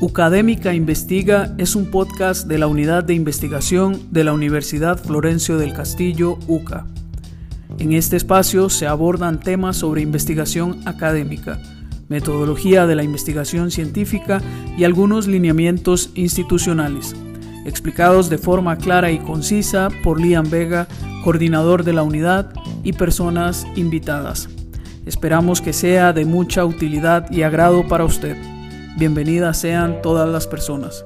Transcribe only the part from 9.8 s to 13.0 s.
investigación académica, metodología de